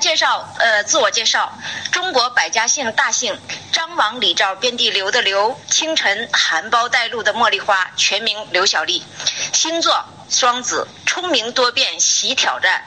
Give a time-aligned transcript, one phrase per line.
[0.00, 1.52] 介绍，呃，自我介绍：
[1.90, 3.38] 中国百家姓大姓，
[3.72, 9.04] 张王李赵遍地刘的刘，清晨含苞待露的茉莉花，全名刘小丽。
[9.52, 12.84] 星座双子，聪明多变，喜挑战，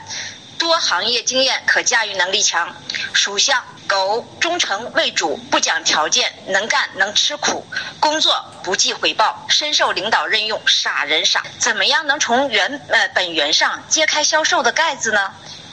[0.58, 2.74] 多行业经验，可驾驭能力强。
[3.12, 7.66] 属相狗，忠诚为主，不讲条件，能干能吃苦，
[8.00, 11.42] 工作不计回报，深受领导任用，傻人傻。
[11.58, 15.32] 怎么样能从原呃本源上揭开销售的盖子呢？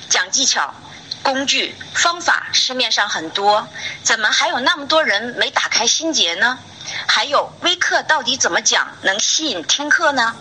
[0.10, 0.74] 讲技巧。
[1.24, 3.68] 工具方法市面上很多，
[4.04, 6.60] 怎么还有那么多人没打开心结呢？
[7.08, 10.36] 还有微课到底怎么讲能吸引听课呢？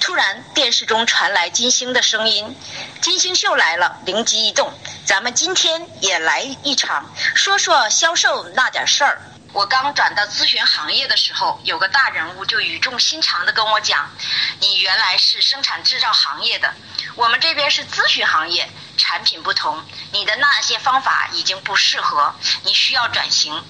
[0.00, 2.56] 突然电视中传来金星的声音，
[3.00, 4.72] 金星秀来了，灵机一动，
[5.04, 9.20] 咱们今天也来一场，说说销售那点事儿。
[9.52, 14.10] 我刚转到咨询行业的时候，有个大人物就语重心长地跟我讲
[14.58, 16.74] ：“你原来是生产制造行业的，
[17.14, 23.62] 我们这边是咨询行业。”产品不同，你的那些方法已经不适合，你需要转型，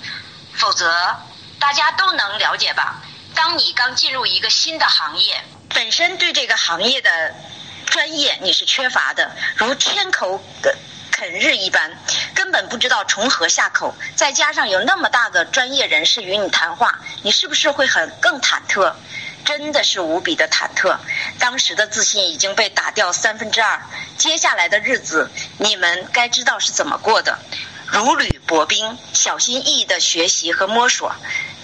[0.54, 1.16] 否则
[1.58, 3.02] 大家都能了解吧。
[3.34, 7.34] 当你刚进入一个新的行业，本身对这个行业的
[7.86, 10.42] 专业你是缺乏的，如天口
[11.10, 11.96] 啃日一般，
[12.34, 13.94] 根本不知道从何下口。
[14.16, 18.94] 再加上有那么大的专业人士与你谈话，你是不是会很更忐忑？
[19.44, 20.96] 真的是无比的忐忑，
[21.38, 23.80] 当时的自信已经被打掉三分之二。
[24.16, 27.38] 接下来的日子，你们该知道是怎么过的，
[27.94, 31.14] 如履薄冰，小心翼翼的学习和摸索。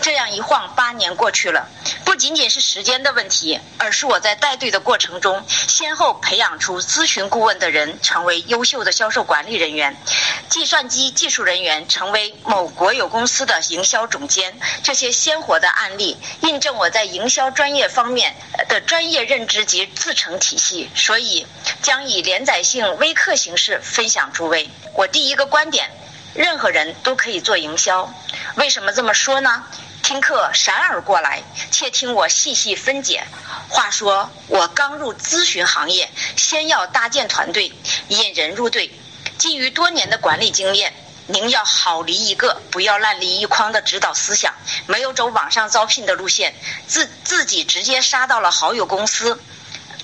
[0.00, 1.68] 这样一晃，八年过去了，
[2.04, 10.00] 不仅仅是时间的问题，而是我在带队的过程中，先后培养出咨询顾问的人成为优秀的销售管理人员，
[10.48, 14.56] 计算机技术人员成为某国有公司的营销总监。
[14.84, 18.36] 这些鲜活的案例，印证我在营销专业方面
[18.68, 20.88] 的专业认知及自成体系。
[20.94, 21.44] 所以，
[21.82, 24.70] 将以连载性微课形式分享诸位。
[24.94, 25.90] 我第一个观点：
[26.34, 28.12] 任何人都可以做营销。
[28.56, 29.64] 为什么这么说呢？
[30.02, 33.24] 听课闪耳过来，且听我细细分解。
[33.68, 37.72] 话说我刚入咨询行业，先要搭建团队，
[38.08, 38.92] 引人入队。
[39.38, 40.92] 基于多年的管理经验，
[41.26, 44.52] 您要好离一个，不要烂离一筐的指导思想。
[44.86, 46.54] 没有走网上招聘的路线，
[46.88, 49.40] 自自己直接杀到了好友公司。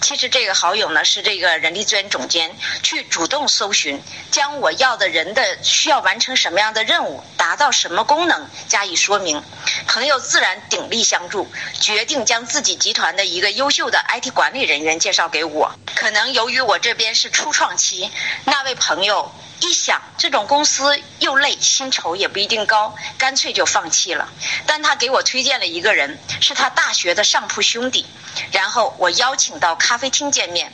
[0.01, 9.43] 其实这个好友呢是这个人力资源总监，去主动搜寻，将我要的人的需要完成什么样的任务，达到什么功能加以说明，
[9.87, 11.49] 朋友自然鼎力相助，
[11.81, 15.75] 决定将自己集团的一个优秀的 IT 管理人员介绍给我。
[15.95, 18.11] 可能由于我这边是初创期，
[18.45, 19.33] 那位朋友。
[19.61, 24.29] 一想这种公司又累，薪酬也不一定高，干脆就放弃了。
[24.67, 28.07] 但他给我推荐了一个人，是他大学的上铺兄弟。
[28.53, 30.71] 然后我邀请到咖啡厅见面，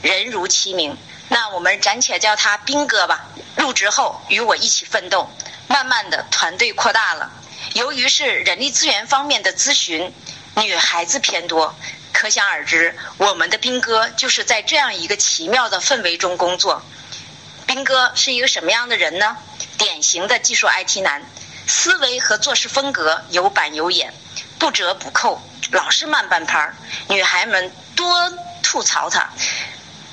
[0.00, 0.96] 人如其名，
[1.28, 3.26] 那我们暂且叫他兵哥吧。
[3.56, 5.30] 入职后与我一起奋斗，
[5.68, 7.30] 慢慢的团队扩大了。
[7.74, 10.12] 由于是人力资源方面的咨询，
[10.56, 11.74] 女孩子偏多，
[12.12, 16.82] 可想而知，我们的兵哥就是在这样一个奇妙的氛围中工作。
[17.72, 19.34] 兵哥是一个什么样的人呢？
[19.78, 21.22] 典型的技术 IT 男，
[21.66, 24.12] 思维和做事风格有板有眼，
[24.58, 25.40] 不折不扣，
[25.70, 26.76] 老是慢半拍儿。
[27.08, 28.30] 女孩们多
[28.62, 29.30] 吐槽他，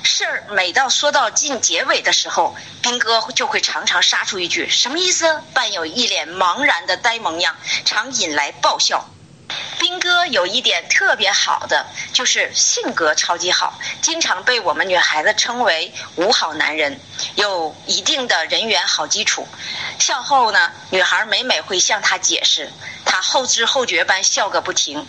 [0.02, 7.54] 事儿每到说到近结尾的时候，兵哥就会常常杀出一句“什么意思”，伴有一脸茫然的呆萌样，
[7.84, 9.06] 常引来爆笑。
[9.78, 17.00] 兵哥有一点特别好的，就是性格超级好，经常被我们女孩子称为“五好男人”，
[17.36, 19.46] 有一定的人缘好基础。
[19.98, 22.70] 笑后呢，女孩每每会向他解释，
[23.04, 25.06] 他后知后觉般笑个不停，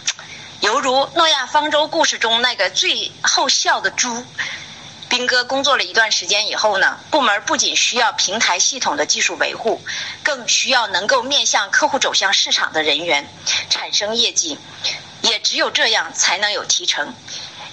[0.62, 4.26] 犹如诺亚方舟故事中那个最后笑的猪。
[5.12, 9.82] 兵哥工作了一段时间以后呢，部门不仅需要平台系统的技术维护，
[10.24, 13.28] 更需要能够面向客户走向市场的人员，
[13.70, 14.58] 产生业绩，
[15.22, 17.14] 也只有这样才能有提成。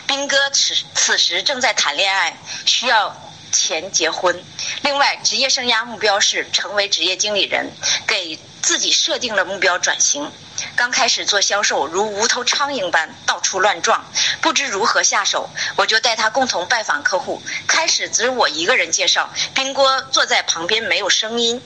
[0.08, 2.36] 兵哥此此时正在谈恋爱，
[2.66, 3.16] 需要
[3.52, 4.42] 钱结婚。
[4.82, 7.70] 另外，职业生涯目标是成为职业经理人，
[8.04, 8.36] 给
[8.68, 10.30] 自己设定了目标转型。
[10.76, 14.04] 刚开始做销售，如无头苍蝇般到处乱撞，
[14.42, 15.48] 不知如何下手。
[15.76, 17.40] 我就带他共同拜访客户。
[17.66, 21.62] 开始只有我一个人介绍，兵哥坐在旁边没有声音。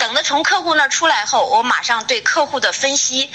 [0.00, 3.30] 等着从客户那儿出来后，我马上对客户的分析，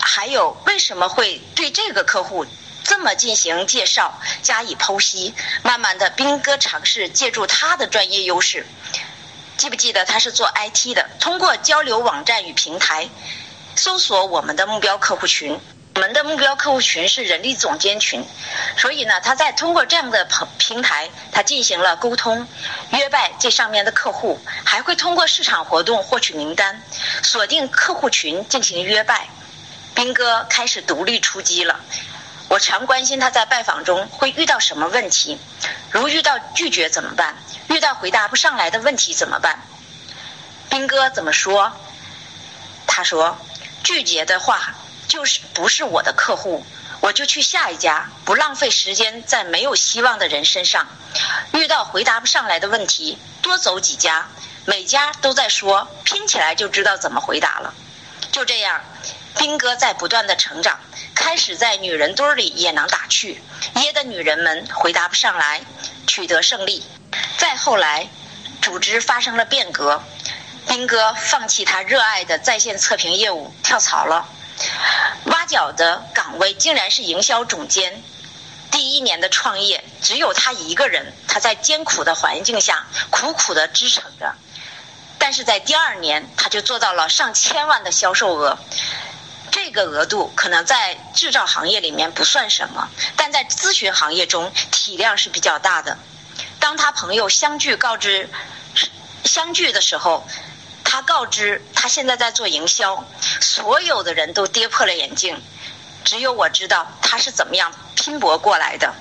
[0.00, 2.46] 还有为什么会对这个客户
[2.84, 5.34] 这么进行介绍加以剖析。
[5.62, 8.66] 慢慢的，斌哥尝试借助他的专业优势，
[9.56, 11.08] 记不记得他是做 IT 的？
[11.20, 13.08] 通过交流网站与平台，
[13.76, 15.58] 搜索我们的目标客户群。
[15.94, 18.24] 我们的目标客户群是人力总监群，
[18.76, 22.48] 所以呢，他在通过这样的平平台，他进行了沟通、
[22.90, 26.82] 约拜这上面的客户，还会通过市场活动获取名单，
[27.22, 29.28] 锁定客户群进行约拜。
[29.94, 31.78] 斌哥开始独立出击了。
[32.54, 35.40] 我常关心他在拜访中会遇到什么问题，
[35.90, 37.34] 如遇到拒绝怎么办？
[37.68, 39.58] 遇到回答不上来的问题怎么办？
[40.70, 41.72] 斌哥怎么说？
[42.86, 43.36] 他说
[43.82, 44.72] 拒绝的话。
[45.06, 46.64] 就是不是我的客户，
[47.00, 50.86] 我就去下一家，不浪费时间在没有希望的人身上。
[51.52, 54.26] 遇到回答不上来的问题，多走几家，
[54.64, 57.74] 每家都在说，拼起来就知道怎么回答了。
[58.32, 58.80] 就这样，
[59.38, 60.78] 兵哥在不断的成长，
[61.14, 63.42] 开始在女人堆里也能打趣，
[63.74, 65.60] 噎的女人们回答不上来，
[66.06, 66.84] 取得胜利。
[67.36, 68.08] 再后来，
[68.62, 70.02] 组织发生了变革，
[70.68, 74.28] 兵哥放弃他热爱的在线测评业务，跳槽了。
[75.26, 78.02] 挖角的岗位竟然是营销总监。
[78.70, 84.34] 第一年的创业只有他一个人，他在艰苦的环境下苦苦的支撑着。
[85.18, 88.58] 但是在第二年，他就做到了上千万的销售额。
[89.54, 95.96] 这个额度可能在制造行业里面不算什么，但在咨询行业中体量是比较大的。
[96.58, 98.28] 当他朋友相聚告知
[99.24, 100.26] 相聚的时候。
[100.86, 103.04] 他告知他现在在做营销，
[103.40, 105.42] 所有的人都跌破了眼镜，
[106.04, 108.94] 只有我知道他是怎么样拼搏过来的，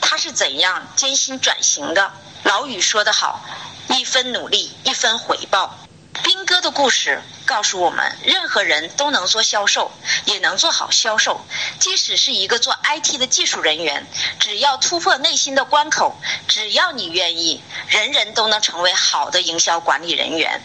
[0.00, 2.12] 他是怎样艰辛转型的。
[2.44, 3.44] 老语说得好，
[3.88, 5.76] 一分努力一分回报。
[6.12, 9.90] 兵哥的故事告诉我们，任何人都能做销售，
[10.24, 11.44] 也能做好销售。
[11.78, 14.06] 即使是一个做 IT 的技术人员，
[14.38, 16.16] 只要突破内心的关口，
[16.48, 20.60] 只要你愿意，人人都能成为好的营销管理人员。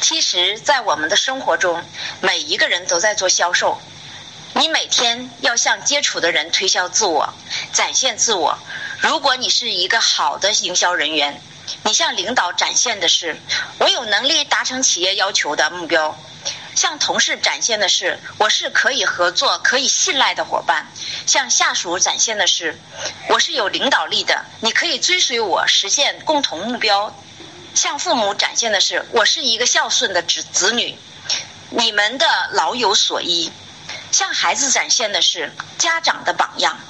[0.00, 1.82] 其实，在我们的生活中，
[2.20, 3.80] 每一个人都在做销售。
[4.54, 7.32] 你每天要向接触的人推销自我，
[7.72, 8.58] 展现自我。
[8.98, 11.40] 如果你是一个好的营销人员，
[11.82, 13.36] 你向领导展现的是
[13.78, 16.14] 我有能力达成企业要求的目标；
[16.74, 20.84] 向同事展现的是我是可以合作、可以信赖的伙伴；
[21.26, 22.78] 向下属展现的是
[23.28, 27.14] 我是有领导力的，你可以追随我实现共同目标。
[27.72, 30.98] 向父母展现的是我是一个孝顺的子子女，
[31.70, 33.50] 你们的老有所依；
[34.10, 36.80] 向孩子展现的是家长的榜样，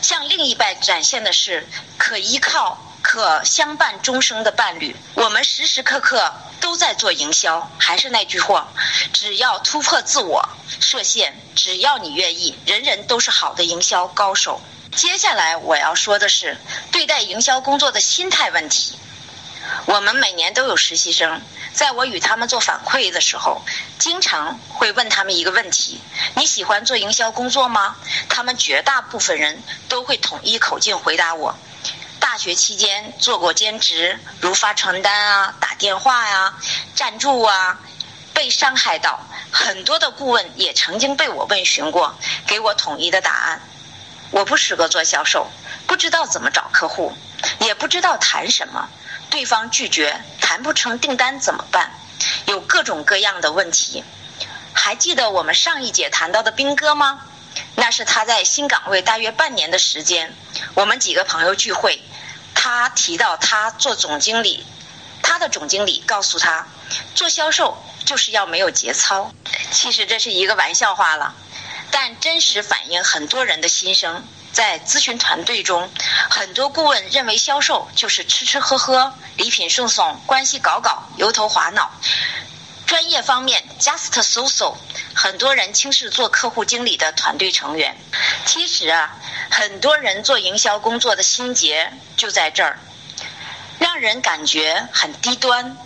[0.00, 1.66] 向另一半展现的是
[1.98, 2.78] 可依靠、
[3.12, 4.94] 可相伴终生的伴侣。
[5.14, 8.68] 我们时时刻刻都在做营销，还是那句话，
[9.12, 10.48] 只要突破自我
[10.78, 14.62] 设限，只要你愿意，人人都是好的营销高手。
[14.94, 16.56] 接下来我要说的是
[16.92, 18.96] 对待营销工作的心态问题。
[19.86, 21.42] 我们每年都有实习生，
[21.74, 23.60] 在我与他们做反馈的时候，
[23.98, 26.00] 经常会问他们一个问题：
[26.36, 27.96] 你喜欢做营销工作吗？
[28.28, 31.56] 他们绝大部分人都会统一口径回答我：
[32.40, 36.54] 学期间做过兼职，如发传单啊、打电话呀、
[36.94, 37.78] 赞助啊，
[38.32, 39.20] 被伤害到。
[39.52, 42.16] 很多的顾问也曾经被我问询过，
[42.46, 43.60] 给我统一的答案：
[44.30, 45.50] 我不适合做销售，
[45.86, 47.12] 不知道怎么找客户，
[47.58, 48.88] 也不知道谈什么。
[49.28, 51.90] 对方拒绝谈不成订单怎么办？
[52.46, 54.02] 有各种各样的问题。
[54.72, 57.20] 还记得我们上一节谈到的兵哥吗？
[57.74, 60.34] 那是他在新岗位大约半年的时间，
[60.72, 62.02] 我们几个朋友聚会，
[62.54, 64.64] 他提到他做总经理，
[65.22, 66.66] 他的总经理告诉他，
[67.14, 69.32] 做销售就是要没有节操。
[69.70, 71.34] 其实这是一个玩笑话了，
[71.90, 74.24] 但真实反映很多人的心声。
[74.52, 75.88] 在咨询团队中，
[76.28, 81.88] 很多顾问认为销售就是吃吃喝喝、礼品送送、关系搞搞、油头滑脑。
[82.90, 84.74] 专业方面，just so so。
[85.14, 87.96] 很多人轻视做客户经理的团队成员。
[88.46, 89.16] 其实啊，
[89.48, 92.80] 很多人做营销工作的心结就在这儿，
[93.78, 95.76] 让人感觉很低端、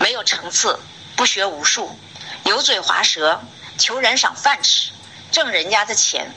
[0.00, 0.80] 没有层次、
[1.14, 1.96] 不学无术、
[2.42, 3.40] 油嘴滑舌、
[3.78, 4.90] 求人赏饭吃、
[5.30, 6.34] 挣人家的钱。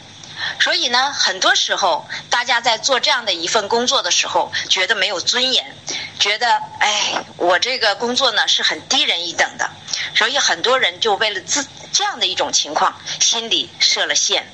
[0.60, 5.76] 所以呢，很多时候大家在做这样的一份工作的时候，觉得没有尊严，
[6.22, 9.70] 觉得哎，我这个工作呢是很低人一等的。
[10.16, 14.46] 所以很多人就为了自这样的一种情况，心里设了限。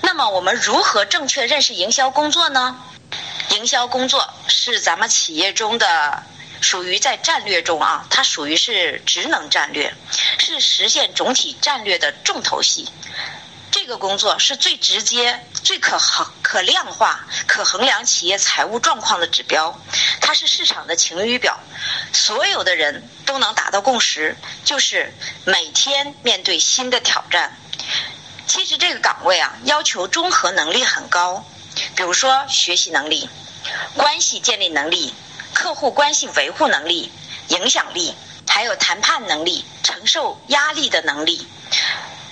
[0.00, 2.80] 那么我们如何正确认识营销工作呢？
[3.50, 6.22] 营销工作是咱们企业中的
[6.62, 9.94] 属于在战略中啊，它属于是职能战略，
[10.38, 12.88] 是实现总体战略的重头戏。
[13.74, 19.76] 这个工作是最直接、最可衡、可量化、可衡量企业财务状况的指标，
[20.20, 21.58] 它是市场的晴雨表，
[22.12, 25.12] 所有的人都能达到共识，就是
[25.44, 27.58] 每天面对新的挑战。
[28.46, 31.44] 其实这个岗位啊，要求综合能力很高，
[31.96, 33.28] 比如说学习能力、
[33.96, 35.12] 关系建立能力、
[35.52, 37.10] 客户关系维护能力、
[37.48, 38.14] 影响力，
[38.46, 41.44] 还有谈判能力、承受压力的能力。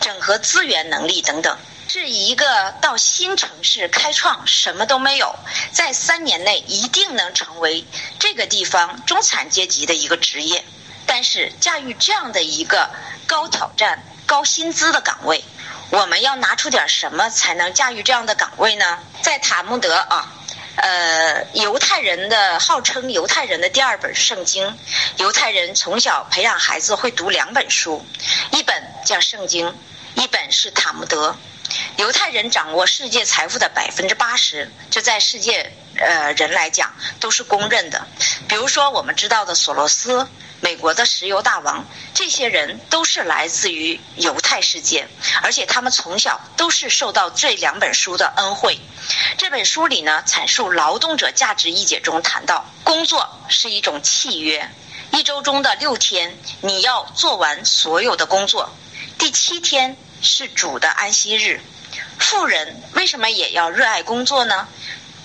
[0.02, 1.56] 整合资源能力等等，
[1.87, 5.32] 是一个到新城市开创什么都没有，
[5.73, 7.87] 在三年内一定能成为
[8.18, 10.64] 这个地方中产阶级的一个职业。
[11.06, 12.90] 但是驾驭这样的一个
[13.28, 15.44] 高挑战、高薪资的岗位，
[15.90, 18.99] 我们要拿出点什么才能驾驭这样的岗位呢？
[19.23, 20.32] 在塔木德啊，
[20.76, 24.79] 呃，犹太人的号称犹太人的第二本圣经，
[25.19, 28.05] 犹太人从小培养孩子会读两本书，
[28.52, 29.75] 一本叫圣经。
[30.14, 31.35] 一本是塔木德，
[31.97, 38.07] 犹太人掌握世界财富的百分之八十，这在世界呃人来讲都是公认的。
[38.49, 40.28] 比如说我们知道的索罗斯，
[40.61, 45.09] 美国的石油大王，这些人都是来自于犹太世界，
[45.42, 48.78] 而且他们从小都是受到这两本书的恩惠。
[49.38, 54.71] 这本书里呢，阐述劳动者价值一节中谈到，工作是一种契约，
[55.12, 58.71] 一周中的六天你要做完所有的工作。
[59.23, 61.61] 第七天是主的安息日，
[62.19, 64.67] 富人为什么也要热爱工作呢？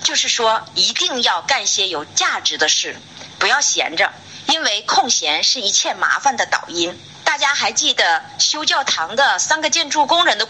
[0.03, 2.95] 就是说，一定要干些有价值的事，
[3.39, 4.13] 不要闲着，
[4.49, 6.95] 因为空闲是一切麻烦的导因。
[7.23, 10.47] 大家还记得修教堂的三个建筑工人的，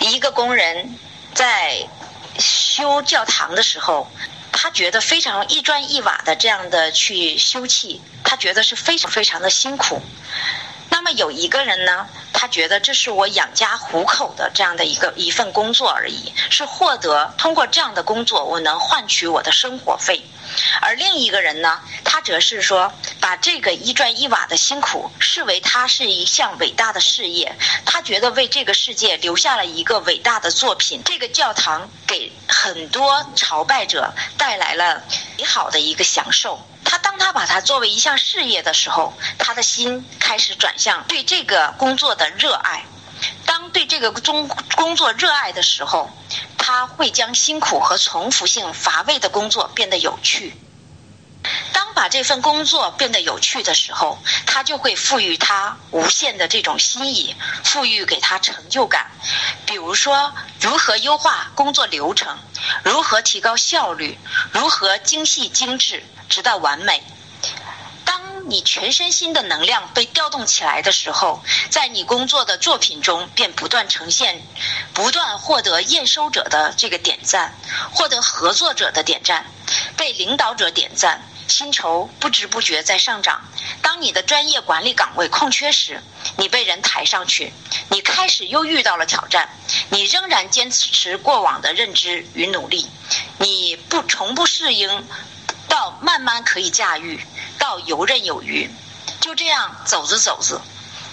[0.00, 0.98] 一个工人
[1.34, 1.86] 在
[2.40, 4.10] 修教堂的时候，
[4.50, 10.02] 他觉得非常一砖一瓦的这样的去修葺，他觉得是非常非常的辛苦。
[11.04, 20.24] 那么有一个人呢，他觉得这是我养家糊口的这样的一个一份工作而已，是获得通过这样的工作，我能换取我的生活费。
[20.80, 31.02] 而另一个人呢，他则是说，把这个一砖一瓦的辛苦视为他是一项伟大的事业，他觉得为这个世界留下了一个伟大的作品。
[31.04, 35.02] 这个教堂给很多朝拜者带来了
[35.36, 36.58] 美好的一个享受。
[36.84, 42.84] 他当他把它作为一项事业的时候，他的心开始转向对这个工作的热爱。
[43.46, 46.10] 当对这个中工作热爱的时候，
[46.58, 50.54] 他会将辛苦和重复性乏味的工作变得有趣。
[51.72, 59.10] 当把这份工作变得有趣的时候，他就会赋予他无限的这种心意，赋予给他成就感。
[59.66, 62.38] 比如说，如何优化工作流程，
[62.82, 64.18] 如何提高效率，
[64.52, 66.02] 如何精细精致。
[66.34, 67.00] 直到完美。
[68.04, 74.42] 当你全身心的能量被调动起来的时候，在你工作的作品中便不断呈现，
[74.92, 77.54] 不断获得验收者的这个点赞，
[77.92, 79.46] 获得合作者的点赞，
[79.96, 83.40] 被领导者点赞，薪酬不知不觉在上涨。
[83.80, 86.02] 当你的专业管理岗位空缺时，
[86.36, 87.52] 你被人抬上去，
[87.90, 89.48] 你开始又遇到了挑战，
[89.90, 92.90] 你仍然坚持过往的认知与努力，
[93.38, 95.06] 你不从不适应。
[95.74, 97.26] 到慢慢可以驾驭，
[97.58, 98.70] 到游刃有余，
[99.20, 100.62] 就这样走着走着，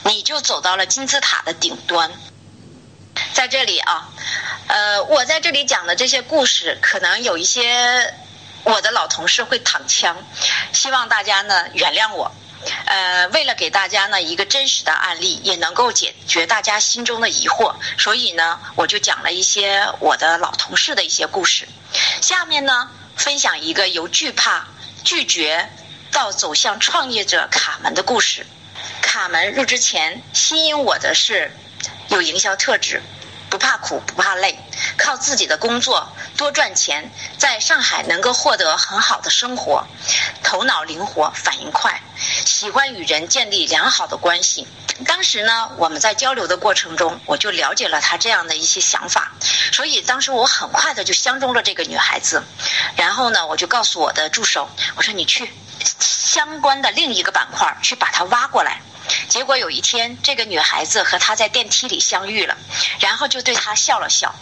[0.04, 2.12] 你就走到了金字塔的顶端。
[3.34, 4.08] 在这里啊，
[4.68, 8.14] 呃，我在这里讲的这些故事，可能有一些
[8.64, 10.16] 我的老同事会躺枪，
[10.74, 12.32] 希望大家呢原谅我。
[12.86, 21.68] 呃，为了给大家呢一个真实的案例，也能够解决大家心中的疑惑，所以呢，我就讲了一些我的老同事的一些故事。
[22.22, 22.92] 下面呢。
[23.16, 24.68] 分享一个由惧怕、
[25.04, 25.70] 拒绝
[26.12, 28.46] 到走向创业者卡门的故事。
[29.02, 31.52] 卡门入职前吸引我的是
[32.10, 33.02] 有营销特质，
[33.52, 34.58] 不怕苦不怕累，
[34.98, 39.86] 靠自己的工作多赚钱，在上海能够获得很好的生活，
[40.42, 42.02] 头脑灵活，反应快，
[42.46, 44.66] 喜欢与人建立良好的关系。
[45.06, 49.34] 当时呢，我们在交流的过程中，我就了解了她这样的一些想法，
[49.74, 52.42] 所以当时我很快的就相中了这个女孩子。
[52.96, 55.52] 然后呢，我就告诉我的助手，我说你去
[56.00, 58.80] 相关的另一个板块去把她挖过来。
[59.28, 62.58] 结果有一天，这个女孩子和他在电梯里相遇了，
[63.00, 64.34] 然后就对他笑了笑，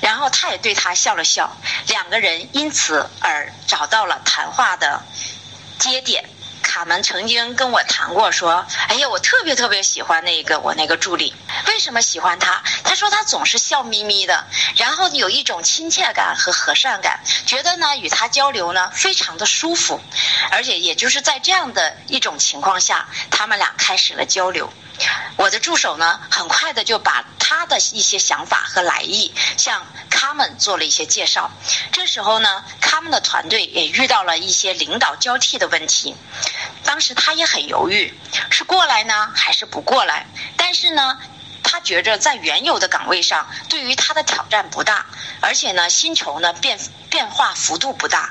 [0.00, 5.02] 然后他也对他笑了笑，两个人因此而找到了谈话的
[5.78, 6.28] 接点。
[6.70, 11.34] 卡门曾经跟我谈过，说：“哎呀，我特别特别喜欢那个我那个助理，
[11.66, 12.62] 为什么喜欢他？
[12.84, 14.44] 他说他总是笑眯眯的，
[14.76, 20.00] 然后有一种亲切感和和善感，觉得呢与他交流呢非常的舒服，
[20.52, 24.72] 而且也就是在这样的一种情况下，他们俩开始了交流。
[25.36, 31.50] 我的助手呢，很快的就把他的一些想法和来意向他们做了一些介绍。
[31.92, 36.14] 这时候呢，他们的团队也遇到了一些领导交替的问题。
[36.84, 38.12] 当时他也很犹豫，
[38.50, 40.26] 是过来呢还是不过来？
[40.56, 41.18] 但是呢，
[41.62, 45.06] 他觉着在原有的岗位上，对于他的挑战不大，
[45.40, 46.78] 而且呢，薪酬呢变
[47.08, 48.30] 变化幅度不大。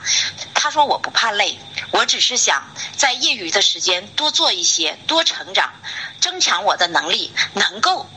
[0.53, 1.57] 他说：“我不怕累，
[1.91, 2.63] 我只是想
[2.95, 5.73] 在业余的时间多做一些，多成长，
[6.19, 8.09] 增强我的能力，能够。”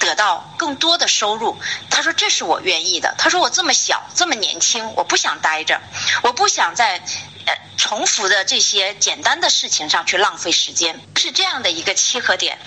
[0.00, 1.60] 得到更多的收入，
[1.90, 3.14] 他说这是我愿意的。
[3.18, 5.78] 他说我这么小，这么年轻，我不想待着，
[6.22, 6.96] 我不想在
[7.44, 12.58] 呃重复的这些简单的事情上去浪费时间，是这样的一个契合点。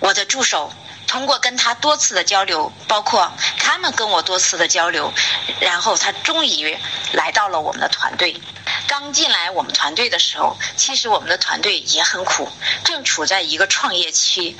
[0.00, 0.72] 我的助手
[1.10, 5.12] 通过跟他多次的交流，包括他们跟我多次的交流，
[5.58, 6.78] 然后他终于
[7.10, 8.40] 来到了我们的团队。
[8.86, 12.48] 刚进来我们团队的时候，其实我们的团队也很苦，
[12.84, 14.56] 正处在一个创业期。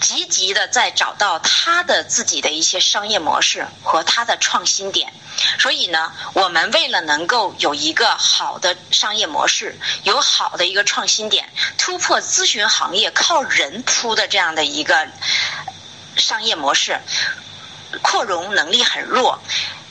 [0.00, 5.12] 积极的在找到他的自己的一些商业模式和他的创新点，
[5.58, 15.08] 所以呢，我们为了能够有一个好的商业模式，有好的一个创新点，突破咨询行业靠人铺的这样的一个
[16.18, 16.98] 商业模式，
[18.02, 19.40] 扩容能力很弱，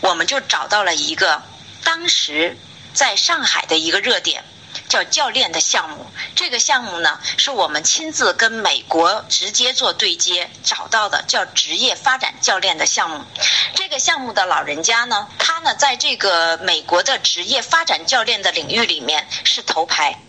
[0.02, 1.42] 我们就找到了一个
[1.84, 2.58] 当时
[2.94, 4.44] 在上海的一个热点。
[4.90, 6.06] 叫教练的项目，
[6.36, 13.26] 这个项目呢是我们亲自跟美国直接做对接找到的，叫职业发展教练的项目。
[13.76, 20.20] 这个项目的老人家呢，他呢在这个美国的职业发展教练的领域里面是头牌。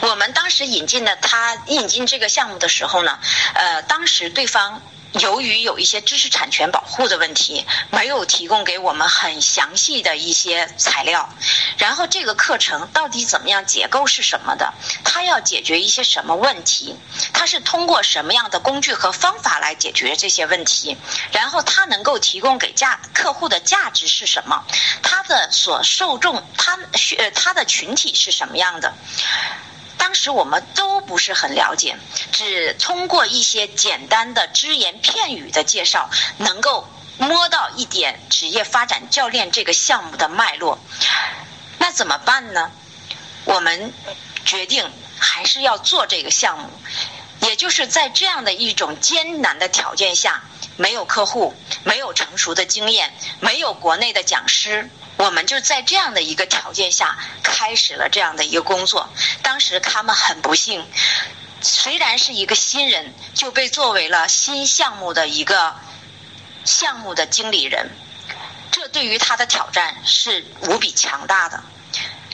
[0.00, 3.18] 我们当时引进的他引进这个项目的时候呢，
[3.54, 4.80] 呃，当时对方。
[5.20, 11.28] 由于有一些知识产权保护的问题，没有提供给我们很详细的一些材料。
[11.78, 14.74] 然后这个课程到底怎么样，结构是什么的？
[15.04, 16.96] 它要解决一些什么问题？
[17.32, 20.96] 它是通过什么样的工具和方法来解决这些问题？
[21.32, 24.64] 然后它能够提供给价客户的价值是什么？
[25.02, 26.78] 它的所受众，它
[27.18, 28.92] 呃它的群体是什么样的？
[29.98, 31.96] 当时我们都不是很了解，
[32.32, 40.78] 只通过一些简单的只言片语的介绍，能够摸到一点职业发展教练这个项目的脉络。
[41.78, 42.70] 那怎么办呢？
[43.44, 43.92] 我们
[44.44, 46.68] 决定还是要做这个项目，
[47.40, 50.42] 也就是在这样的一种艰难的条件下，
[50.76, 54.90] 没有客户，没有成熟的经验，没有国内的讲师。
[55.18, 59.08] 我们就在这样的一个条件下开始了这样的一个工作。
[59.42, 60.86] 当时他们很不幸，
[61.62, 65.74] 虽然是一个新人，就被作为了新项目的一个
[66.64, 67.90] 项目的经理人。
[68.70, 71.62] 这对于他的挑战是无比强大的。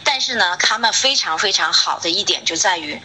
[0.02, 3.00] 但是呢，他们非常非常好的一点就在于，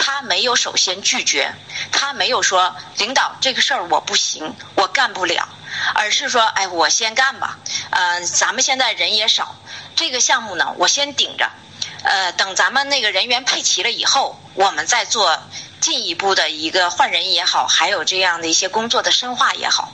[0.00, 1.54] 他没有首先拒绝，
[1.92, 5.46] 他没有说领导这个事儿我不行，我干不了。
[5.94, 7.58] 而是说，哎，我先干吧，
[7.90, 9.54] 呃，咱们现在人也少，
[9.94, 11.48] 这个项目呢，我先顶着，
[12.02, 15.38] 呃，等咱们那个人员配齐了以后，我们再做
[15.80, 19.92] 进一步的一个换人也好，还有这样的一些工作的深化也好，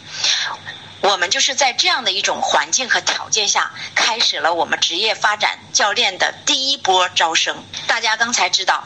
[1.03, 7.63] 我们就是在这样的一种环境和条件下，开始了我们职业发展教练的第一波招生。
[7.87, 8.83] 大家刚才知道，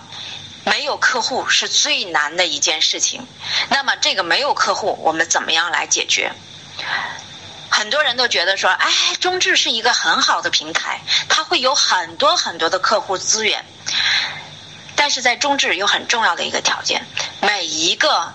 [0.71, 3.27] 没有客户是最难的一件事情，
[3.71, 6.33] 那么这个没有客户，我们怎么样来解决？
[7.69, 8.89] 很多人都觉得说，哎，
[9.21, 13.65] 中智是一个很好的平台，它会有很多很多的客户资源。
[14.95, 17.05] 但是在中智有很重要的一个条件，
[17.41, 18.33] 每一个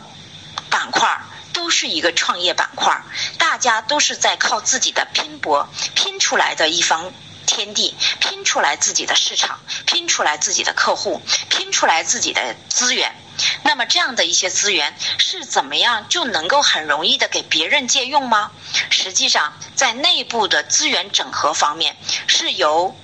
[0.70, 1.22] 板块
[1.54, 3.02] 都是一个创业板块，
[3.38, 7.14] 大家都是在靠自己的拼搏拼出来的一方
[7.46, 13.16] 天地，拼出来自己的市场，拼出来自己的客户，拼出来自己的资源。
[13.64, 18.52] 那么这样的一些资源是怎么样就能够很容易的给别人借用吗？
[18.90, 22.96] 实际上，在内部的资源整合方面，是由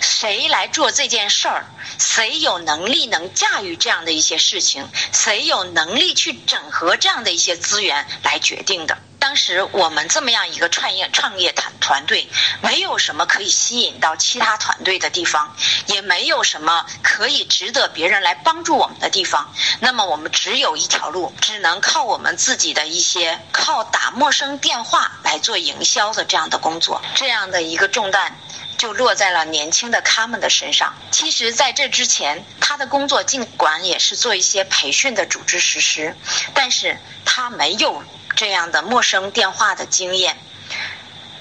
[0.00, 1.66] 谁来做这件事儿？
[1.98, 4.88] 谁有能力能驾驭这样的一些事情？
[5.12, 8.98] 谁有能力去整合这样的一些资源来决定的？
[9.32, 12.28] 当时我们这么样一个创业创业团团队，
[12.60, 19.50] 没有什么可以吸引到其他团队的地方，也没有什么可以值得别人来帮助我们的地方。
[19.80, 27.00] 那么我们只有一条路，只能靠我们自己的一些靠打陌生电话来做营销的这样的工作。
[27.14, 28.38] 这样的一个重担，
[28.78, 30.94] 就落在了年轻的他们的身上。
[31.10, 36.16] 其实，在这之前，他的工作尽管也是做一些培训的组织实施，
[36.54, 38.02] 但是他没有
[38.34, 40.36] 这样的陌生电话的经验。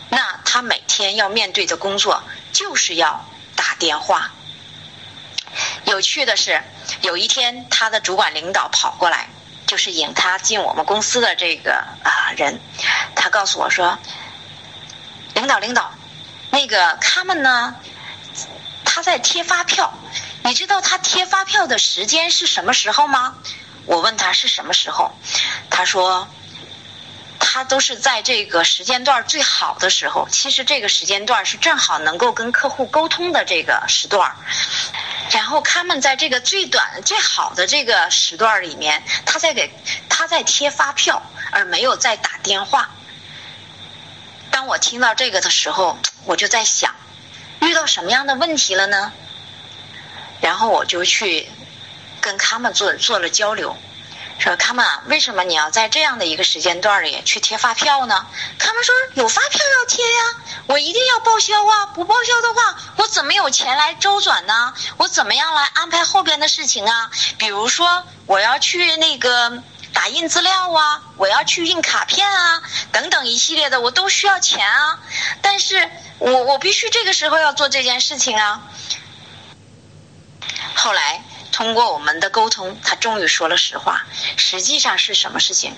[0.10, 4.32] 那他每天要面对的工作就是要打电话。
[5.86, 6.62] 有趣的是，
[7.02, 9.30] 有一天他的主管领导跑过来，
[9.65, 12.60] 就是引他进我们公司的这个啊人，
[13.15, 13.98] 他告诉我说
[15.34, 15.91] ：“领导，领导。”
[16.62, 17.76] 那个他们呢？
[18.86, 19.91] 他在贴发票，
[20.43, 23.36] 你知道他贴发票的时间是什么时候吗？
[23.88, 25.12] 我问他是什么时候，
[25.71, 26.28] 他说
[27.39, 30.28] 他都是在这个时间段最好的时候。
[30.30, 34.36] 其实这个时间段是正好能够跟客户沟通的这个时段。
[35.32, 39.74] 然后他们在这个最短最好的这个时段里面，他在给
[40.10, 42.91] 他在贴发票，而没有在打电话。
[44.52, 46.94] 当我听到这个的时候，我就在想，
[47.62, 49.12] 遇到什么样的问题了呢？
[50.42, 51.50] 然后我就去
[52.20, 53.76] 跟他们做做了交流，
[54.40, 58.28] 说他们啊，为什么你要在这样的一个时间段里去贴发票呢？
[58.60, 60.22] 他们说有发票要贴呀，
[60.68, 64.74] 我一定要报销啊，不报销的话，我怎么有钱来周转呢？
[64.98, 67.10] 我怎么样来安排后边的事情啊？
[67.38, 69.64] 比如说我要去那个。
[69.93, 74.99] 打印资料啊，我要去印卡片啊，等等一系列的，我都需要钱啊。
[75.41, 78.62] 但是我我必须这个时候要做这件事情啊。
[80.75, 84.04] 后来通过我们的沟通，他终于说了实话。
[84.38, 85.75] 实际上是什么事情？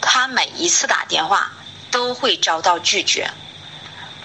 [0.00, 1.52] 他每一次打电话
[1.90, 3.30] 都会遭到拒绝，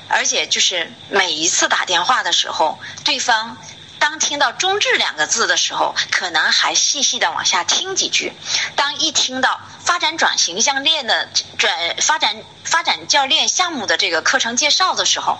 [0.07, 3.57] 而且就是每一次打电话的时候，对方。
[3.99, 8.31] 当听到“中智”两个字的时候，可能还细细的往下听几句；
[8.75, 15.39] 当一听到发展转型项链的转发展发展教练项目的这个课程介绍的时候，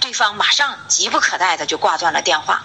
[0.00, 2.64] 对方马上急不可待的就挂断了电话。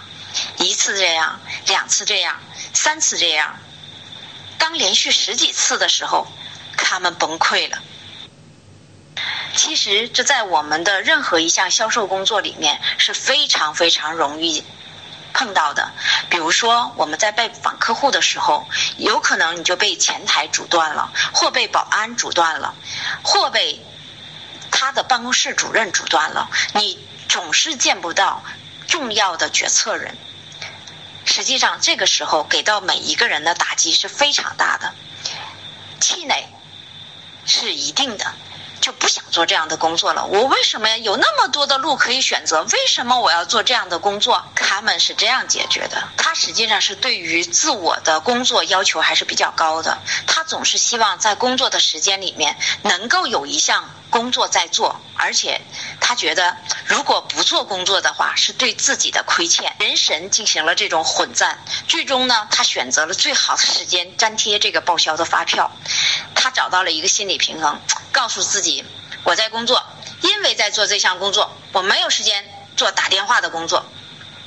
[0.58, 2.40] 一次这样，两次这样，
[2.72, 3.58] 三次这样，
[4.58, 6.26] 当连续十几次的时候，
[6.76, 7.78] 他们崩溃了。
[9.54, 14.64] 其实这在我们的任何一项销售工作里面是非常非常容易。
[15.34, 15.90] 碰到的，
[16.30, 18.66] 比如说我们在拜访客户的时候，
[18.96, 22.74] 有可能你就被前台阻断了，或被保安阻断了，
[23.22, 23.84] 或被
[24.70, 28.42] 他的办公室主任阻断了，你总是见不到
[28.86, 30.16] 重要的决策人。
[31.26, 34.94] 实际上，这个时候给到每一个人的打击是非常大的，
[36.00, 36.48] 气馁
[37.44, 38.32] 是一定的。
[38.84, 40.26] 就不想做这样的工作了。
[40.26, 42.64] 我为什么有那么多的路可以选择？
[42.64, 44.44] 为什么我要做这样的工作？
[44.54, 46.06] 他们是这样解决的。
[46.18, 49.96] 他实际上是对于自我的工作要求还是比较高的。
[50.26, 55.60] 他总是希望在工作的时间里面能够有一项工作在做，而且
[56.00, 59.74] 他觉得如果不做工作的话是对自己的亏欠。
[59.80, 65.68] 人神进行了这种混战，最终呢，他选择了最好的时间粘贴这个报销的发票。
[66.36, 67.80] 他找到了一个心理平衡，
[68.12, 68.84] 告诉自己
[69.24, 69.84] 我在工作，
[70.20, 73.84] 因为在做这项工作，我没有时间做打电话的工作，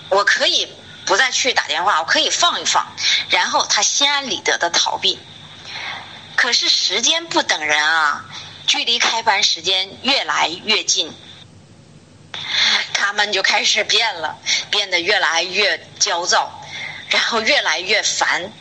[0.07, 0.73] 我可以
[1.05, 2.87] 不再去打电话，我可以放一放，
[3.27, 5.19] 然后他心安理得的逃避。
[6.37, 8.23] 可是时间不等人啊，
[8.67, 11.11] 距离开班时间越来越近，
[12.93, 14.37] 他们就开始变了，
[14.69, 16.61] 变得越来越焦躁，
[17.09, 18.51] 然后越来越烦。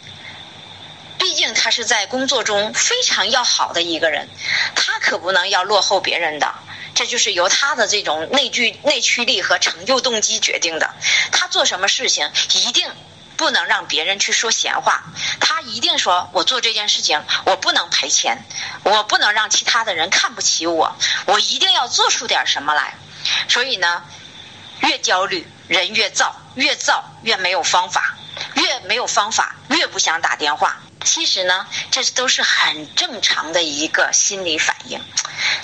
[1.18, 4.28] 毕竟他是在工作中非常要好的一个人，
[4.76, 6.54] 他可不能要落后别人的，
[6.94, 10.94] 这就是由他的这种内聚内驱力和成就动机决定的。
[11.32, 12.88] 他做什么事情一定
[13.36, 15.02] 不能让别人去说闲话，
[15.40, 18.42] 他一定说我做这件事情我不能赔钱，
[18.82, 20.96] 我不能让其他的人看不起我，
[21.26, 22.94] 我一定要做出点什么来。
[23.48, 24.04] 所以呢，
[24.80, 28.16] 越焦虑人越躁，越躁越没有方法，
[28.54, 30.78] 越没有方法越不想打电话。
[31.04, 35.00] 其实呢，这都是很正常的一个心理反应。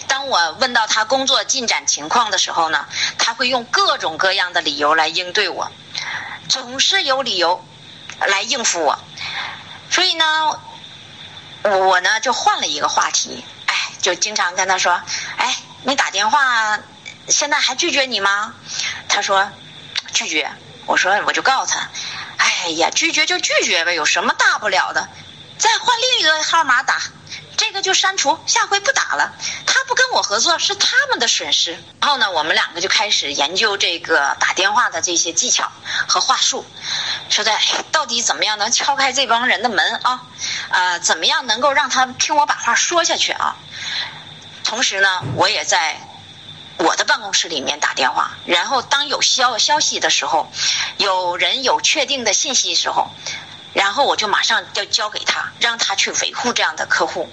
[0.06, 2.86] 当我问到他工作进展情况的时候呢，
[3.18, 5.72] 他会用各种各样的理由来应对我，
[6.48, 7.64] 总是有理由
[8.18, 8.98] 来应付我。
[9.90, 10.60] 所以呢，
[11.62, 15.00] 我呢就换了一个话题，哎，就经常跟他说
[15.36, 16.78] ：“哎，你打电话
[17.28, 18.54] 现在还拒绝你吗？”
[19.08, 19.50] 他说
[20.12, 20.50] ：“拒绝。”
[20.86, 21.88] 我说：“我就告诉他，
[22.38, 25.08] 哎呀，拒绝就拒绝呗，有什么大不了的。”
[25.58, 27.00] 再换另一个号码打，
[27.56, 29.32] 这个就删除，下回不打了。
[29.66, 31.72] 他不跟我合作是他们的损失。
[32.00, 35.70] 然后呢，我们两个就开始研究这个打电话的这些技巧
[36.08, 36.64] 和话术，
[37.28, 37.52] 说的
[37.90, 40.22] 到底怎么样能敲开这帮人的门啊？
[40.70, 43.56] 呃，怎么样能够让他听我把话说下去啊？
[44.64, 46.00] 同时呢，我也在
[46.78, 50.50] 我的办公室里面打电话，然后当有消消息的时候，
[50.96, 53.10] 有人有确定的信息时候，
[53.72, 57.30] 然后我就马上要交给他，让他去维护这样的客户。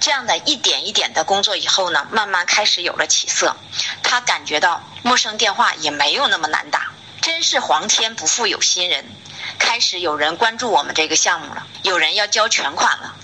[0.00, 3.56] 这样的一点一点的工作以后呢，慢慢开始有了起色。
[4.02, 9.04] 他感觉到陌生电话也没有那么难打，真是皇天不负有心人。
[9.58, 13.14] 开始有人关注我们这个项目了，有人要交全款了，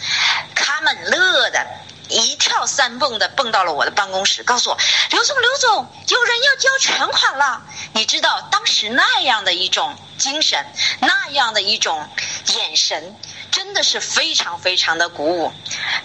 [0.54, 1.64] 他们乐的
[2.08, 4.78] 一跳三蹦的蹦到了我的办公室，告诉我
[5.10, 7.62] ：“刘总，刘总，有人要交全款了。”
[7.94, 10.66] 你知道当时那样的一种精神，
[11.00, 12.08] 那样的一种
[12.54, 13.16] 眼神。
[13.50, 15.52] 真的是非常非常的鼓舞，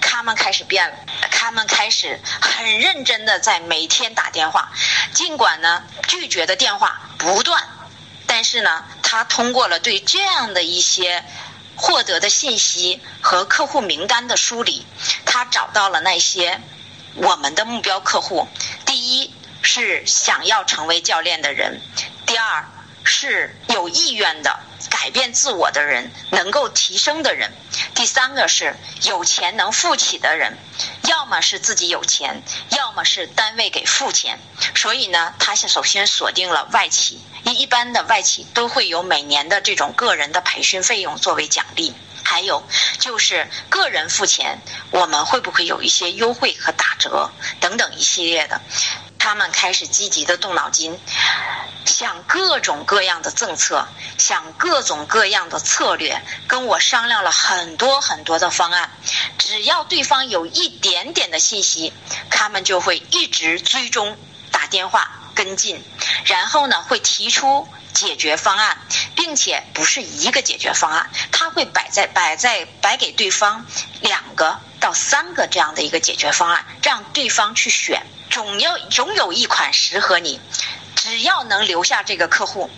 [0.02, 0.96] 他们开始变了，
[1.32, 4.72] 他们开始很认真的在每天打电话，
[5.16, 7.68] 尽管呢拒绝的电话不断，
[8.28, 11.26] 但是呢他通过了对这样的一些
[11.82, 14.86] 获得的信息和客户名单的梳理，
[15.26, 16.60] 他找到了那些
[17.16, 18.50] 我们的目标客户，
[18.86, 21.82] 第一是想要成为教练的人，
[22.26, 22.70] 第二
[23.06, 24.60] 是有意愿的。
[24.90, 27.52] 改变自我的人，能够提升的人，
[27.96, 30.58] 第三个是有钱能付起的人，
[31.08, 34.40] 要么是自己有钱，要么是单位给付钱。
[34.76, 42.64] 所以呢，他是首先锁定了外企，一一般的外企都会有每年的这种个人的培训费用作为奖励，还有
[43.00, 44.60] 就是个人付钱，
[44.92, 48.62] 我们会不会有一些优惠和打折等等一系列的。
[49.30, 51.00] 他们开始积极的动脑筋，
[51.86, 53.88] 想各种各样的政策，
[54.18, 58.90] 想各种各样的策略，跟我商量了很多很多的方案。
[59.38, 61.94] 只要对方有一点点的信息，
[62.32, 64.18] 他们就会一直追踪、
[64.50, 65.80] 打电话跟进，
[66.26, 68.80] 然后呢会提出解决方案，
[69.16, 73.64] 并且不是一个解决方案，他会摆在摆在摆给对方
[74.02, 78.06] 两个到三个这样的一个解决方案，让对方去选。
[78.30, 80.40] 总要总有一款适合你，
[80.96, 82.70] 只要能留下这个客户，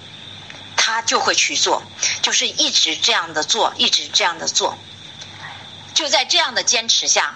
[0.78, 1.84] 他就会去做，
[2.22, 4.78] 就是一直这样的做，一直这样的做。
[5.94, 7.36] 就在这样的坚持下，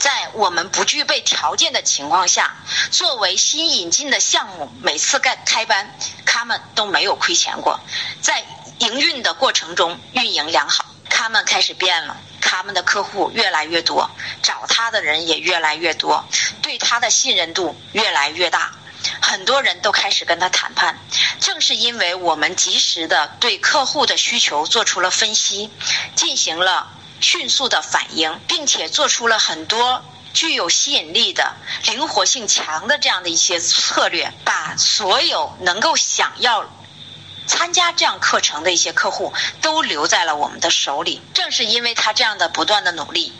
[0.00, 2.56] 在我们不具备条件的情况下，
[2.90, 7.78] 作为新引进的项目，每次开开班，他们都没有亏钱过，
[8.20, 8.44] 在
[8.80, 12.16] 营运的过程中运营良好，他们开始变了。
[12.40, 14.10] 他们的客户越来越多，
[14.42, 16.24] 找他的人也越来越多，
[16.62, 18.72] 对他的信任度越来越大，
[19.20, 20.98] 很多人都开始跟他谈判。
[21.38, 25.70] 正是因为我们及时的对客户的需求做出了分析，
[26.16, 26.88] 进行了
[27.20, 36.68] 迅速的反应，并且做出了很多具有吸引力的、灵活性强的这样的一些策略，把所有能够想要。
[37.50, 43.32] 参加这样课程的一些客户都留在了我们的手里，正是因为他这样的不断的努力，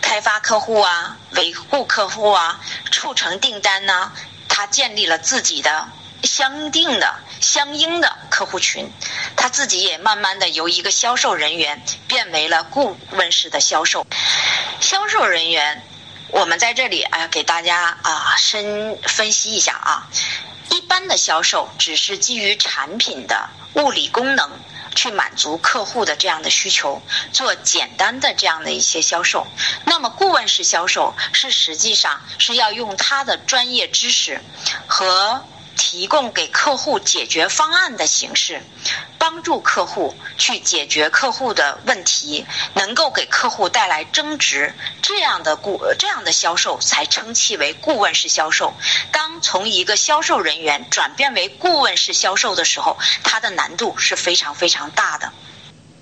[0.00, 2.60] 开发客户啊，维护客户啊，
[2.92, 4.12] 促成订单呢，
[4.48, 5.88] 他建立了自己的
[6.22, 8.88] 相应的、相应的客户群，
[9.36, 14.06] 他自己也慢慢的由一个销售人员变为了顾问式的销售。
[14.80, 15.82] 销售人员，
[16.28, 20.06] 我们在这里啊，给大家啊深分析一下啊。
[20.70, 24.50] 一般的销售只是基于产品的物理功能
[24.94, 27.02] 去满足客户的这样的需求，
[27.32, 29.46] 做简单的这样的一些销售。
[29.84, 34.42] 那么顾问式销售是实际上是要用他的专业知识
[34.86, 35.44] 和。
[35.76, 38.62] 提供给客户解决方案的形式，
[39.18, 48.74] 帮助客户去解决客户的问题，能够给客户带来增值，这样的顾这样的销售才称其为顾问式销售。
[49.12, 55.32] 当从一个销售人员转变为顾问式销售的时候，它的难度是非常非常大的。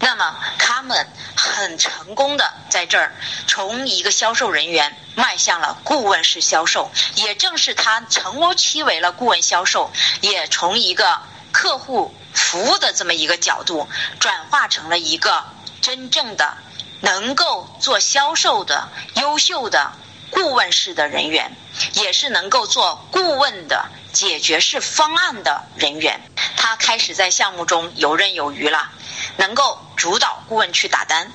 [0.04, 3.14] 那么他们很成功的在这儿
[3.46, 9.90] 从一个销售人员迈向了顾问式销售，也正是他成其为了顾问销售，
[10.20, 13.88] 也从一个客户服务的这么一个角度，
[14.20, 15.42] 转化成了一个
[15.80, 16.54] 真正的
[17.00, 19.92] 能够做销售的优秀的
[20.30, 21.56] 顾问式的人员，
[21.94, 26.20] 也是能够做顾问的解决式方案的人员。
[26.58, 28.90] 他开始在项目中游刃有余了。
[29.36, 31.32] 能够主导顾问去打单。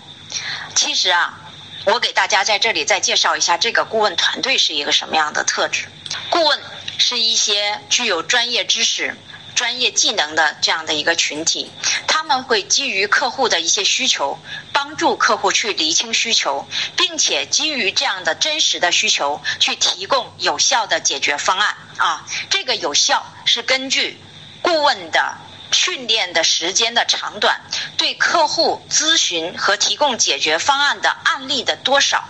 [0.76, 1.40] 其实啊，
[1.86, 5.88] 我给大家在这里再介绍一下这个顾问团队是一个什么样的特质。
[6.30, 6.60] 顾问
[6.98, 9.18] 是一些具有专业知识、
[9.56, 11.72] 专业技能的这样的一个群体，
[12.08, 14.38] 他们会基于客户的一些需求，
[14.72, 21.76] 帮助客户去厘清需求，并且基于这样的真实的需求去提供有效的解决方案。
[21.98, 24.22] 啊，这个有效是根据
[24.62, 25.38] 顾问的。
[25.72, 27.62] 训练的时间的长短，
[27.98, 32.28] 对客户咨询和提供解决方案的案例的多少，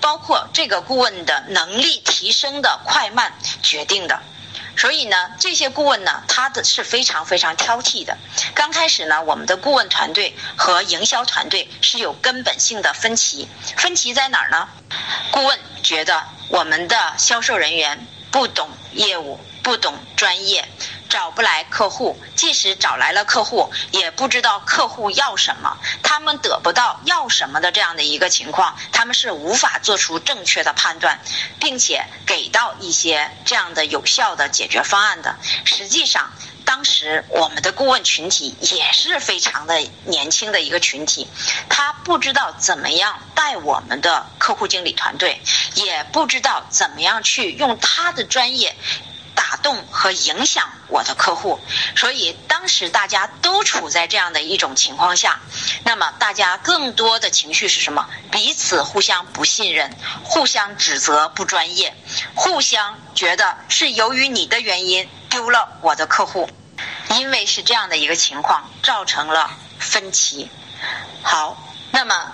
[0.00, 4.20] 包括这个顾问的能力提升的快慢决定的。
[4.76, 8.18] 所以呢，这些顾问呢，他的是非常非常挑剔的。
[8.54, 13.48] 刚开始呢，我们的顾问团队和营销团队是有根本性的分歧。
[13.76, 14.68] 分歧在哪儿呢？
[15.30, 20.68] 顾问觉得我们的销售人员不懂业务，不懂专业。
[21.14, 31.20] 找不来客户，即使找来了客户，也不知道客户要什么，他们得不到要什么的这样的一个情况，他们是无法做出正确的判断，
[31.60, 35.36] 并且给到一些这样的有效的解决方案的。
[35.64, 36.32] 实际上，
[36.64, 41.28] 当时我们的顾问群体也是非常的年轻的一个群体，
[41.68, 45.40] 他不知道怎么样带我们的客户经理团队，
[45.76, 48.74] 也不知道怎么样去用他的专业。
[49.34, 51.60] 打动和影响我的客户，
[51.96, 55.40] 所以当时大家都处在这样的一种情况下，
[55.84, 58.08] 那么大家更多的情绪是什么？
[58.30, 61.96] 彼此互相不信任，互相指责不专业，
[62.34, 66.48] 互相觉得是由于你的原因丢了我的客户，
[67.10, 70.50] 因为是这样的一个情况，造成了分歧。
[71.22, 71.56] 好，
[71.90, 72.32] 那么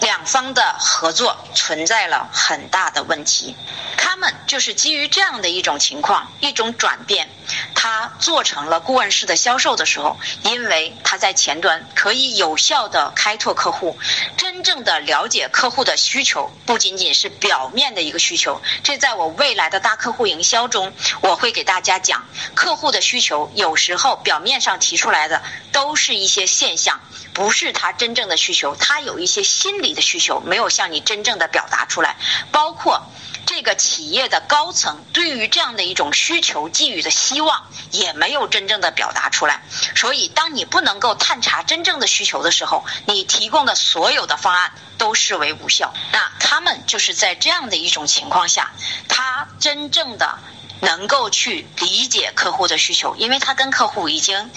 [0.00, 3.56] 两方的合作存在了很大的问题。
[3.96, 7.28] 他们就是基于这样的一种情况，一种转变，
[7.74, 13.98] 他做成了顾问式的销售的时候，因为他在前端可以有效的开拓客户，
[14.36, 18.60] 真正的了解客户的需求，不仅仅是表面的一个需求。
[18.82, 27.00] 这在我未来的大客户营销中，我会给大家讲，客户的需求有时候表面上提出来的都是一些现象，
[27.32, 32.16] 不是他真正的需求，他有一些心理的需求没有向你真正的表达出来，
[32.50, 33.02] 包括。
[33.44, 39.62] 这个企业的高层对于这样的一种需求寄予的希望也没有真正的表达出来，
[39.94, 45.92] 所以当你不能够探查真正的需求的时候，你提供的所有的方案都视为无效。
[46.12, 48.72] 那他们就是在这样的一种情况下，
[49.08, 50.38] 他真正的
[50.80, 54.50] 能够去理解客户的需求，因为他跟客户已经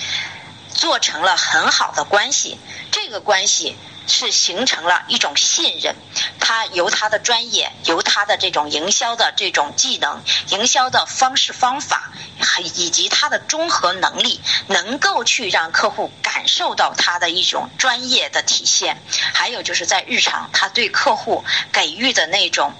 [0.73, 2.59] 做成了很好的关系，
[2.91, 3.75] 这个关系。
[4.07, 5.95] 是形成了一种信任，
[6.39, 18.97] 他由他的专业，由他的这种营销的这种技能、营销的方式方法，还以及他的综合能力，能够去让客户感受到他的一种专业的体现。
[19.33, 22.73] 还有就是在日常，他对客户给予的那种。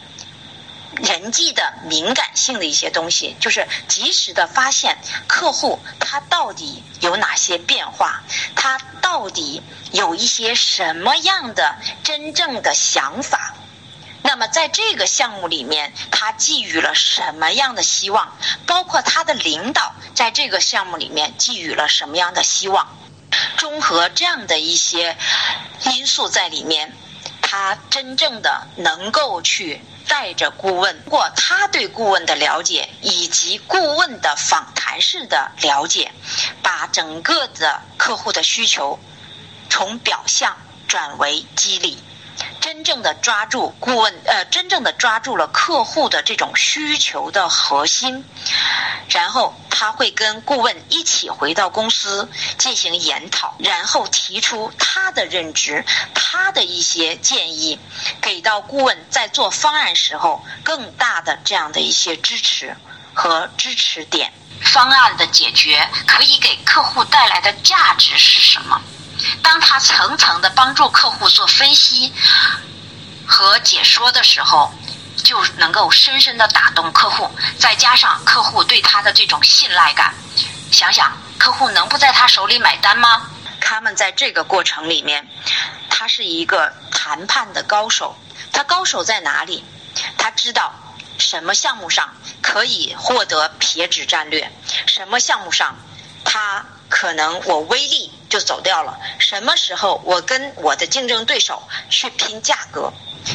[0.96, 8.24] 人际的敏感性的一些东西，就是及时的发现客户他到底有哪些变化，
[8.56, 13.54] 他到底有一些什么样的真正的想法。
[14.24, 18.36] 那么在这个项目里面，他寄予了什么样的希望？
[18.66, 22.98] 包括他的领导在这个项目里面寄予了什么样的希望？
[23.58, 25.16] 综合这样的一些
[25.94, 26.96] 因素在里面，
[27.46, 29.82] 他真正的能够去。
[30.08, 36.12] 带着顾问，通过他对顾问的了解以及顾问的访谈式的了解，
[36.62, 39.00] 把整个的客户的需求
[39.68, 40.56] 从表象
[40.88, 41.98] 转为机理。
[42.60, 48.26] 真正的抓住顾问，呃，真正的抓住了客户的这种需求的核心，
[49.10, 57.80] 然后他会跟顾问一起回到公司进行研讨，然后提出他的认知，他的一些建议，
[58.22, 62.76] 给到顾问在做方案时候更大的这样的一些支持
[63.14, 64.34] 和支持点。
[64.62, 68.82] 方案的解决可以给客户带来的价值是什么？
[69.42, 72.14] 当他层层的帮助客户做分析
[73.26, 74.74] 和解说的时候，
[75.24, 77.32] 就能够深深的打动客户。
[77.58, 80.14] 再加上客户对他的这种信赖感，
[80.72, 83.30] 想想客户能不在他手里买单吗？
[83.60, 85.28] 他们在这个过程里面，
[85.90, 88.16] 他是一个谈判的高手。
[88.52, 89.66] 他高手在哪里？
[90.18, 90.74] 他知道
[91.18, 94.52] 什么项目上可以获得撇纸战略，
[94.86, 95.76] 什么项目上
[96.24, 98.12] 他可能我威力。
[98.36, 99.00] 就走掉了。
[99.18, 102.92] 什么时候我跟我的竞争对手去拼价格，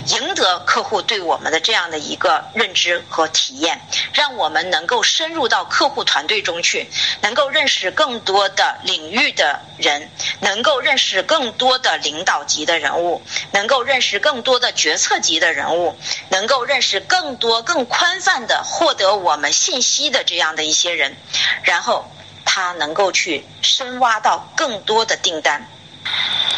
[0.09, 3.81] 赢得客户对我们的这样的一个认知和体验，
[4.13, 6.91] 让我们能够深入到客户团队中去，
[7.23, 10.11] 能够认识更多的领域的人，
[10.41, 15.97] 能够认识更多的领导级的人物，能够认识更多的决策级的人物，
[16.29, 21.17] 能够认识更多更宽泛的获得我们信息的这样的一些人，
[21.63, 22.05] 然后。
[22.53, 25.68] 他能够去深挖到更多的订单，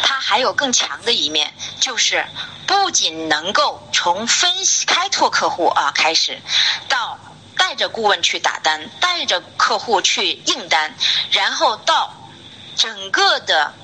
[0.01, 2.25] 他还有更强的一面，就是
[2.65, 6.41] 不仅能够从分析开拓客户啊开始，
[6.89, 7.19] 到
[7.59, 10.95] 带着顾问去打单，带着客户去应单，
[11.29, 12.11] 然后到
[12.75, 13.75] 整个的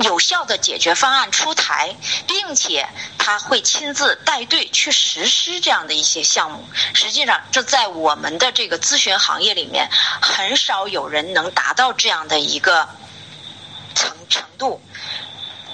[0.00, 1.94] 有效的解决方案出台，
[2.26, 2.88] 并且
[3.18, 6.66] 他会亲自带队去实施这样的一些项目。
[6.94, 9.88] 实际上，这在我们的这个咨询行业里面，
[10.20, 12.88] 很少有人能达到这样的一个
[13.94, 14.80] 程程度，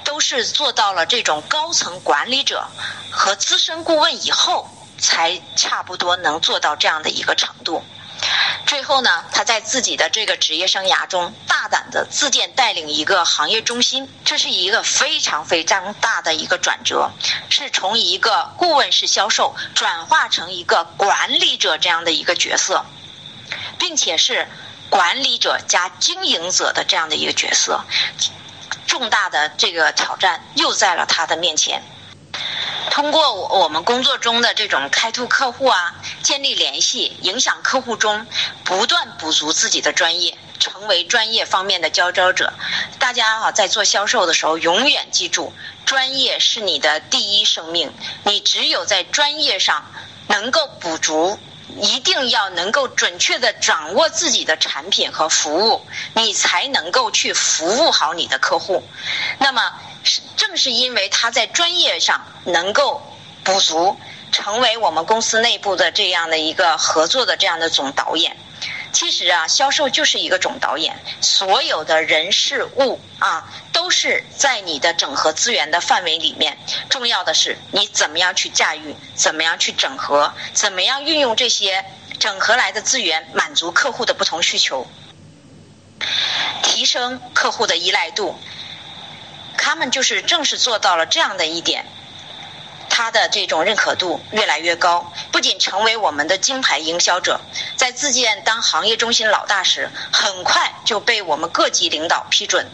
[0.04, 2.66] 都是做到了这种高层管理者
[3.10, 7.84] 和资深顾问以后，才差不多能做到这样的一个程度。
[8.66, 17.10] 最后呢，他在自己的这个职业生涯中，大胆的自荐带领一个行业中心，这是一个非常非常大的一个转折，
[17.48, 22.84] 是从一个顾问式销售转化成一个管理者这样的一个角色，
[23.78, 24.46] 并且是
[24.90, 27.84] 管理者加经营者的这样的一个角色，
[28.86, 31.82] 重大的这个挑战又在了他的面前。
[32.90, 38.26] 通过我们工作中的这种开拓客户啊，建立联系，影响客户中，
[38.64, 42.52] 不断补足自己的专业，成为专业方面的佼佼者。
[42.98, 45.52] 大家啊，在做销售的时候，永远记住，
[45.84, 47.92] 专业是你的第一生命。
[48.24, 49.84] 你只有在专业上
[50.26, 51.38] 能够补足，
[51.76, 58.82] 一定要能够准确的掌握自己的产品和服务，你才能够去服务好你的客户。
[59.38, 59.72] 那么。
[60.36, 63.02] 正是因为他在专业上能够
[63.42, 63.98] 补足，
[64.32, 68.34] 成为我们公司内部的这样的一个合作的这样的总导演。
[68.92, 76.58] 其实啊，销售就是一个总导演，所有的人事物啊，都是在你的整合资源的范围里面。
[76.88, 81.84] 重要的是你怎么样去驾驭，怎么样去整合，怎么样运用这些
[82.18, 84.86] 整合来的资源，满足客户的不同需求，
[86.62, 88.38] 提升客户的依赖度。
[89.58, 91.84] 他们就是正是做到了这样的一点，
[92.98, 97.40] 他的这种认可度越来越高，不仅成为我们的金牌营销者，
[97.76, 102.68] 在自荐当行业中心老大时，很快就被我们各级领导批准，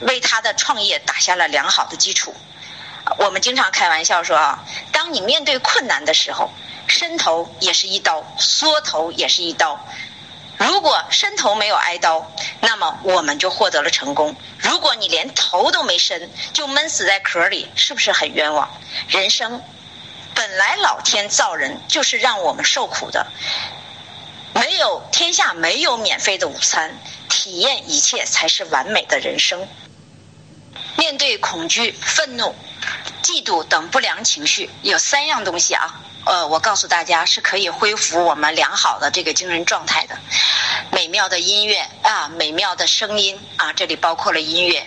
[0.00, 2.34] 为他的创业打下了良好的基础。
[3.18, 6.50] 我们经常开玩笑说啊，当你面对困难的时候，
[6.88, 9.78] 伸头也是一刀，缩头也是一刀。
[10.60, 12.30] 如果伸头没有挨刀，
[12.60, 14.36] 那么我们就获得了成功。
[14.58, 18.68] 如果你连头都没伸，就闷死在壳里，是不是很冤枉？
[19.08, 19.62] 人生
[20.34, 23.26] 本来老天造人就是让我们受苦的，
[24.52, 26.94] 没有天下没有免费的午餐，
[27.30, 29.66] 体验一切才是完美的人生。
[30.98, 32.54] 面对恐惧、愤怒、
[33.22, 36.02] 嫉妒等不良情绪，有三样东西啊。
[36.26, 40.18] 呃，我告诉大家是可以恢复我们良好的这个精神状态的。
[40.92, 44.86] 美妙的音乐啊，美妙的声音啊，这里包括了音乐、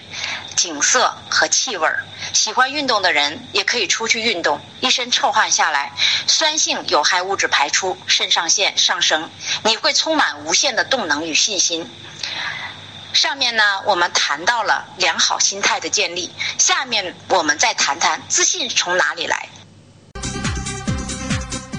[0.56, 2.06] 景色和气味儿。
[2.34, 5.92] 喜欢运动的人也可以出去运动，一身臭汗下来，
[6.28, 9.30] 酸性有害物质排出，肾上腺上升，
[9.64, 11.90] 你会充满无限的动能与信心。
[13.12, 19.50] 上面呢，我们谈到了良好心态的建立，下面我们再谈谈自信从哪里来。